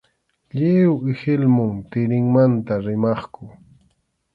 Lliw 0.55 0.93
ihilmum 1.11 1.75
tirinmanta 1.89 2.73
rimaqku. 2.85 3.45